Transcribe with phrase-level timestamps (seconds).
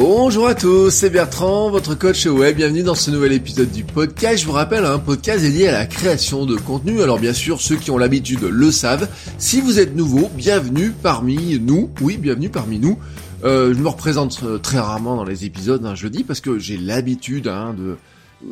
[0.00, 2.54] Bonjour à tous, c'est Bertrand, votre coach web.
[2.54, 4.42] Bienvenue dans ce nouvel épisode du podcast.
[4.42, 7.02] Je vous rappelle, un podcast dédié à la création de contenu.
[7.02, 9.08] Alors bien sûr, ceux qui ont l'habitude le savent.
[9.38, 11.90] Si vous êtes nouveau, bienvenue parmi nous.
[12.00, 12.96] Oui, bienvenue parmi nous.
[13.42, 16.40] Euh, je me représente euh, très rarement dans les épisodes, hein, je le dis, parce
[16.40, 17.96] que j'ai l'habitude hein, de...
[18.44, 18.48] Euh,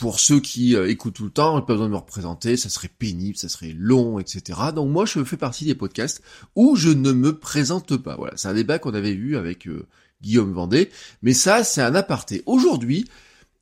[0.00, 3.36] pour ceux qui écoutent tout le temps, pas besoin de me représenter, ça serait pénible,
[3.36, 4.58] ça serait long, etc.
[4.74, 6.20] Donc moi, je fais partie des podcasts
[6.56, 8.16] où je ne me présente pas.
[8.16, 9.68] Voilà, c'est un débat qu'on avait eu avec
[10.22, 10.90] Guillaume Vendée,
[11.22, 12.42] mais ça, c'est un aparté.
[12.46, 13.06] Aujourd'hui,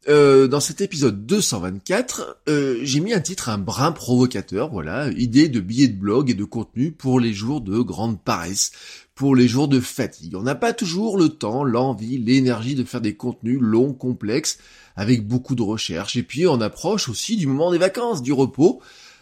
[0.07, 2.43] dans cet épisode 224,
[2.83, 6.45] j'ai mis un titre un brin provocateur, voilà, idée de billets de blog et de
[6.45, 8.73] contenu pour les jours de grande paresse,
[9.15, 10.35] pour les jours de fatigue.
[10.35, 14.59] On n'a pas toujours le temps, l'envie, l'énergie de faire des contenus longs, complexes,
[14.97, 16.17] avec beaucoup de recherches.
[16.17, 18.81] Et puis on approche aussi du moment des vacances, du repos.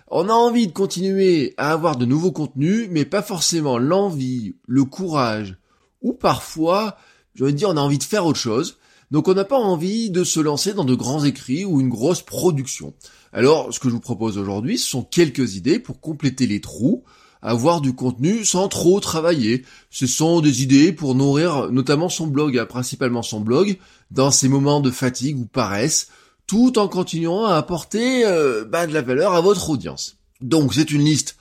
[0.09, 4.85] On a envie de continuer à avoir de nouveaux contenus, mais pas forcément l'envie, le
[4.85, 5.57] courage,
[6.01, 6.97] ou parfois,
[7.37, 8.79] je veux dire, on a envie de faire autre chose.
[9.11, 12.23] Donc on n'a pas envie de se lancer dans de grands écrits ou une grosse
[12.23, 12.95] production.
[13.33, 17.05] Alors ce que je vous propose aujourd'hui, ce sont quelques idées pour compléter les trous,
[17.41, 19.65] avoir du contenu sans trop travailler.
[19.91, 23.79] Ce sont des idées pour nourrir notamment son blog, hein, principalement son blog,
[24.11, 26.09] dans ces moments de fatigue ou paresse,
[26.49, 28.25] tout en continuant à apporter
[28.69, 30.17] bah, de la valeur à votre audience.
[30.41, 31.36] Donc c'est une liste.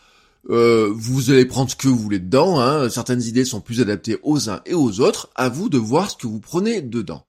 [0.50, 2.60] Euh, vous allez prendre ce que vous voulez dedans.
[2.60, 2.90] Hein.
[2.90, 5.30] Certaines idées sont plus adaptées aux uns et aux autres.
[5.36, 7.26] À vous de voir ce que vous prenez dedans.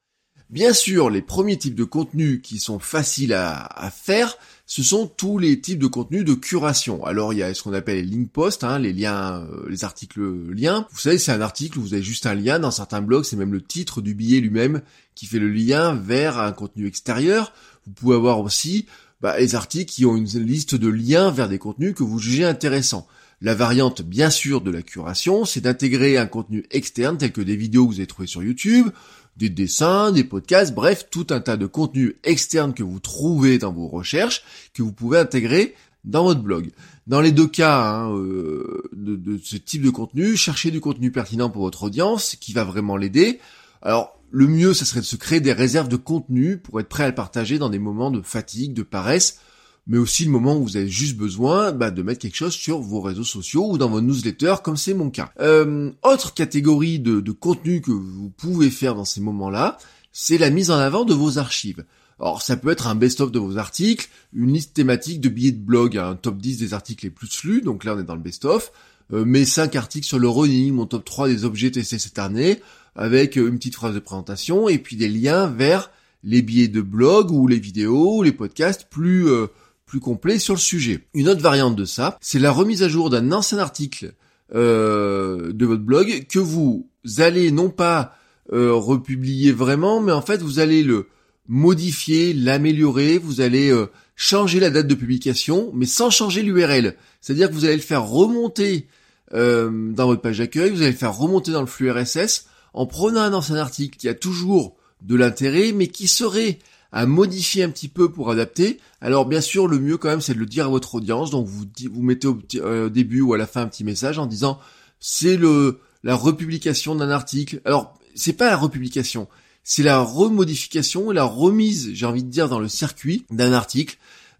[0.48, 5.38] Bien sûr, les premiers types de contenus qui sont faciles à, faire, ce sont tous
[5.38, 7.04] les types de contenus de curation.
[7.04, 9.82] Alors il y a ce qu'on appelle les link posts, hein, les liens, euh, les
[9.82, 10.20] articles
[10.52, 10.86] liens.
[10.92, 12.60] Vous savez, c'est un article où vous avez juste un lien.
[12.60, 14.82] Dans certains blogs, c'est même le titre du billet lui-même
[15.16, 17.52] qui fait le lien vers un contenu extérieur.
[17.84, 18.86] Vous pouvez avoir aussi
[19.20, 22.44] bah, les articles qui ont une liste de liens vers des contenus que vous jugez
[22.44, 23.06] intéressants.
[23.42, 27.56] La variante, bien sûr, de la curation, c'est d'intégrer un contenu externe tel que des
[27.56, 28.88] vidéos que vous avez trouvées sur YouTube,
[29.36, 33.72] des dessins, des podcasts, bref, tout un tas de contenus externes que vous trouvez dans
[33.72, 35.74] vos recherches, que vous pouvez intégrer
[36.04, 36.70] dans votre blog.
[37.06, 41.50] Dans les deux cas hein, euh, de, ce type de contenu, cherchez du contenu pertinent
[41.50, 43.38] pour votre audience, qui va vraiment l'aider.
[43.82, 47.04] Alors, le mieux, ce serait de se créer des réserves de contenu pour être prêt
[47.04, 49.38] à le partager dans des moments de fatigue, de paresse,
[49.86, 52.80] mais aussi le moment où vous avez juste besoin bah, de mettre quelque chose sur
[52.80, 55.30] vos réseaux sociaux ou dans vos newsletters, comme c'est mon cas.
[55.40, 59.78] Euh, autre catégorie de, de contenu que vous pouvez faire dans ces moments-là,
[60.12, 61.84] c'est la mise en avant de vos archives.
[62.18, 65.62] Alors ça peut être un best-of de vos articles, une liste thématique de billets de
[65.62, 68.22] blog, un top 10 des articles les plus lus, donc là on est dans le
[68.22, 68.72] best-of,
[69.12, 72.60] euh, mes 5 articles sur le running, mon top 3 des objets testés cette année,
[72.96, 75.90] avec euh, une petite phrase de présentation, et puis des liens vers
[76.24, 79.46] les billets de blog ou les vidéos ou les podcasts plus euh,
[79.86, 81.06] plus complet sur le sujet.
[81.14, 84.14] Une autre variante de ça, c'est la remise à jour d'un ancien article
[84.54, 88.16] euh, de votre blog que vous allez non pas
[88.52, 91.06] euh, republier vraiment, mais en fait vous allez le
[91.48, 93.86] modifier, l'améliorer, vous allez euh,
[94.16, 96.96] changer la date de publication, mais sans changer l'URL.
[97.20, 98.88] C'est-à-dire que vous allez le faire remonter
[99.34, 102.46] euh, dans votre page d'accueil, vous allez le faire remonter dans le flux RSS
[102.76, 106.58] en prenant un ancien article qui a toujours de l'intérêt, mais qui serait
[106.92, 108.78] à modifier un petit peu pour adapter.
[109.00, 111.30] Alors bien sûr, le mieux quand même, c'est de le dire à votre audience.
[111.30, 114.26] Donc vous vous mettez euh, au, début ou à la fin un petit message en
[114.26, 114.60] disant
[115.00, 117.60] c'est le la republication d'un article.
[117.64, 119.26] Alors c'est pas la republication,
[119.64, 123.96] c'est la remodification et la remise, j'ai envie de dire, dans le circuit d'un article.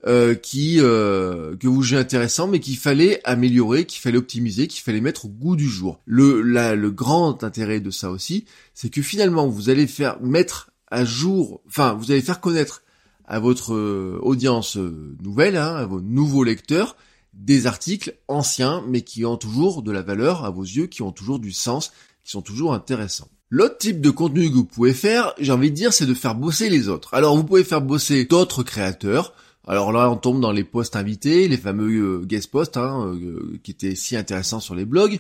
[0.07, 4.83] Euh, qui euh, que vous jugez intéressant, mais qu'il fallait améliorer, qu'il fallait optimiser, qu'il
[4.83, 6.01] fallait mettre au goût du jour.
[6.05, 10.71] Le, la, le grand intérêt de ça aussi, c'est que finalement vous allez faire mettre
[10.89, 12.83] à jour, enfin, vous allez faire connaître
[13.25, 16.97] à votre euh, audience euh, nouvelle, hein, à vos nouveaux lecteurs,
[17.35, 21.13] des articles anciens, mais qui ont toujours de la valeur à vos yeux, qui ont
[21.13, 21.93] toujours du sens,
[22.25, 23.29] qui sont toujours intéressants.
[23.51, 26.35] L'autre type de contenu que vous pouvez faire, j'ai envie de dire, c'est de faire
[26.35, 27.15] bosser les autres.
[27.15, 29.33] Alors vous pouvez faire bosser d'autres créateurs.
[29.67, 33.19] Alors là, on tombe dans les posts invités, les fameux euh, guest posts, hein,
[33.63, 35.19] qui étaient si intéressants sur les blogs.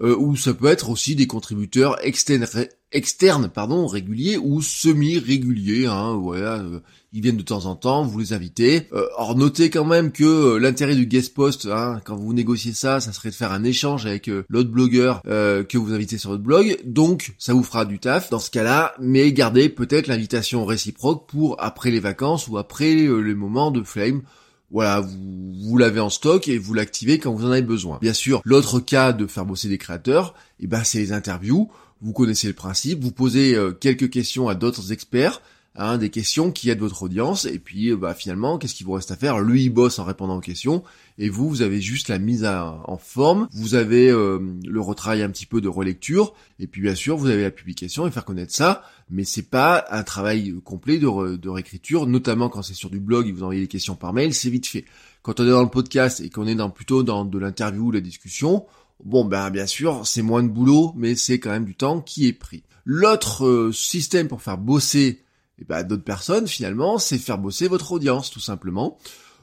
[0.00, 2.46] Euh, ou ça peut être aussi des contributeurs externes,
[2.94, 5.86] externes pardon, réguliers ou semi-réguliers.
[5.86, 6.80] Hein, voilà, euh,
[7.12, 8.88] ils viennent de temps en temps, vous les invitez.
[8.92, 12.72] Euh, or notez quand même que euh, l'intérêt du guest post, hein, quand vous négociez
[12.72, 16.42] ça, ça serait de faire un échange avec l'autre blogueur que vous invitez sur votre
[16.42, 16.78] blog.
[16.84, 21.56] Donc ça vous fera du taf dans ce cas-là, mais gardez peut-être l'invitation réciproque pour
[21.62, 24.22] après les vacances ou après les moments de flame
[24.70, 27.98] voilà, vous, l'avez en stock et vous l'activez quand vous en avez besoin.
[28.00, 31.70] Bien sûr, l'autre cas de faire bosser des créateurs, eh ben, c'est les interviews.
[32.00, 35.40] Vous connaissez le principe, vous posez euh, quelques questions à d'autres experts,
[35.76, 38.92] hein, des questions qui aident votre audience, et puis euh, bah, finalement, qu'est-ce qu'il vous
[38.92, 39.40] reste à faire?
[39.40, 40.84] Lui, il bosse en répondant aux questions,
[41.18, 45.30] et vous, vous avez juste la mise en forme, vous avez euh, le retravail un
[45.30, 48.54] petit peu de relecture, et puis bien sûr, vous avez la publication et faire connaître
[48.54, 53.28] ça, mais c'est pas un travail complet de, réécriture, notamment quand c'est sur du blog
[53.28, 54.84] et vous envoyez des questions par mail, c'est vite fait.
[55.22, 57.90] Quand on est dans le podcast et qu'on est dans, plutôt dans de l'interview ou
[57.90, 58.66] la discussion,
[59.04, 62.26] bon ben bien sûr, c'est moins de boulot, mais c'est quand même du temps qui
[62.26, 62.62] est pris.
[62.84, 65.23] L'autre euh, système pour faire bosser
[65.60, 68.98] eh ben, d'autres personnes, finalement, c'est faire bosser votre audience, tout simplement.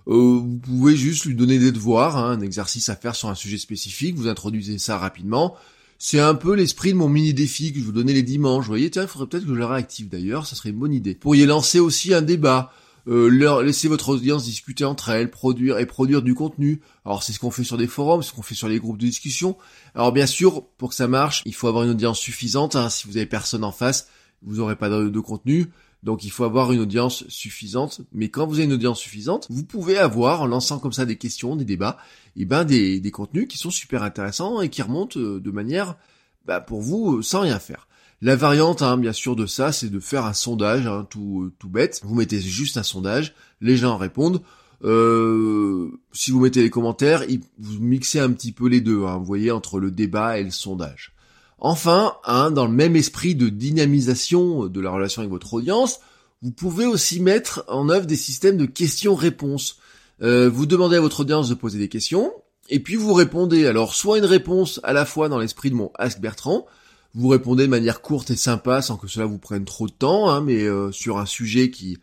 [0.08, 3.36] Euh, vous pouvez juste lui donner des devoirs, hein, un exercice à faire sur un
[3.36, 5.56] sujet spécifique, vous introduisez ça rapidement.
[6.00, 8.66] C'est un peu l'esprit de mon mini défi que je vous donnais les dimanches.
[8.66, 10.94] Vous voyez, tiens, il faudrait peut-être que je le réactive d'ailleurs, ça serait une bonne
[10.94, 11.14] idée.
[11.14, 12.74] Vous pourriez lancer aussi un débat,
[13.08, 16.82] euh, leur, laisser votre audience discuter entre elles, produire et produire du contenu.
[17.06, 19.06] Alors c'est ce qu'on fait sur des forums, ce qu'on fait sur les groupes de
[19.06, 19.56] discussion.
[19.94, 22.76] Alors bien sûr, pour que ça marche, il faut avoir une audience suffisante.
[22.76, 22.90] Hein.
[22.90, 24.08] Si vous avez personne en face,
[24.42, 25.68] vous n'aurez pas de contenu.
[26.04, 28.02] Donc il faut avoir une audience suffisante.
[28.12, 31.18] Mais quand vous avez une audience suffisante, vous pouvez avoir, en lançant comme ça des
[31.18, 31.98] questions, des débats,
[32.36, 35.52] et eh ben des, des contenus qui sont super intéressants et qui remontent euh, de
[35.52, 35.98] manière,
[36.46, 37.88] bah, pour vous, euh, sans rien faire.
[38.22, 41.54] La variante, hein, bien sûr, de ça, c'est de faire un sondage, hein, tout, euh,
[41.60, 42.02] tout bête.
[42.04, 44.42] Vous mettez juste un sondage, les gens répondent.
[44.84, 47.24] Si vous mettez les commentaires,
[47.60, 50.50] vous mixez un petit peu les deux, hein, vous voyez, entre le débat et le
[50.50, 51.14] sondage.
[51.64, 56.00] Enfin, hein, dans le même esprit de dynamisation de la relation avec votre audience,
[56.42, 59.78] vous pouvez aussi mettre en œuvre des systèmes de questions-réponses.
[60.24, 62.34] Euh, vous demandez à votre audience de poser des questions,
[62.70, 63.68] et puis vous répondez.
[63.68, 66.66] Alors, soit une réponse à la fois dans l'esprit de mon Ask Bertrand,
[67.14, 70.32] vous répondez de manière courte et sympa sans que cela vous prenne trop de temps,
[70.32, 72.00] hein, mais euh, sur un sujet qui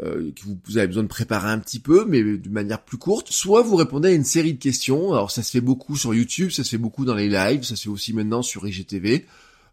[0.00, 3.30] euh, que vous, avez besoin de préparer un petit peu, mais de manière plus courte.
[3.30, 5.12] Soit vous répondez à une série de questions.
[5.12, 7.76] Alors ça se fait beaucoup sur YouTube, ça se fait beaucoup dans les lives, ça
[7.76, 9.26] se fait aussi maintenant sur IGTV.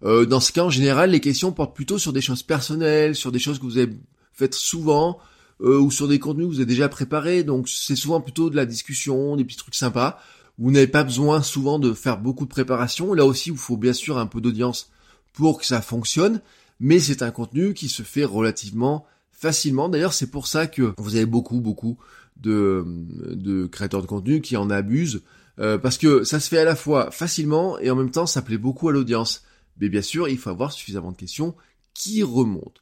[0.04, 3.31] Euh, dans ce cas, en général, les questions portent plutôt sur des choses personnelles, sur
[3.31, 3.94] des choses que vous avez
[4.33, 5.19] faites souvent,
[5.62, 7.44] euh, ou sur des contenus que vous avez déjà préparés.
[7.44, 10.19] Donc c'est souvent plutôt de la discussion, des petits trucs sympas.
[10.57, 13.13] Vous n'avez pas besoin souvent de faire beaucoup de préparation.
[13.13, 14.92] Là aussi, il faut bien sûr un peu d'audience
[15.33, 16.42] pour que ça fonctionne,
[16.81, 19.06] mais c'est un contenu qui se fait relativement
[19.39, 19.89] facilement.
[19.89, 21.97] D'ailleurs, c'est pour ça que vous avez beaucoup, beaucoup
[22.41, 25.21] de, créateurs de contenu qui en abusent,
[25.59, 28.41] euh, parce que ça se fait à la fois facilement et en même temps ça
[28.41, 29.44] plaît beaucoup à l'audience.
[29.80, 31.56] Mais bien sûr, il faut avoir suffisamment de questions
[31.94, 32.81] qui remontent.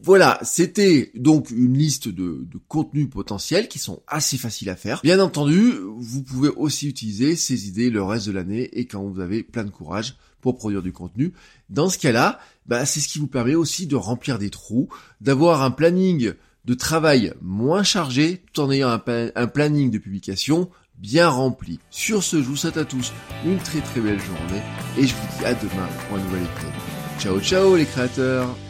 [0.00, 5.00] Voilà, c'était donc une liste de, contenus potentiels qui sont assez faciles à faire.
[5.02, 9.20] Bien entendu, vous pouvez aussi utiliser ces idées le reste de l'année et quand vous
[9.20, 11.32] avez plein de courage pour produire du contenu.
[11.70, 14.88] Dans ce cas-là, bah, c'est ce qui vous permet aussi de remplir des trous,
[15.20, 16.32] d'avoir un planning
[16.64, 20.68] de travail moins chargé tout en ayant un, planning de publication
[20.98, 21.80] bien rempli.
[21.90, 23.12] Sur ce, je vous souhaite à tous
[23.44, 24.62] une très très belle journée
[24.98, 26.72] et je vous dis à demain pour un nouvel épisode.
[27.18, 28.67] Ciao ciao les créateurs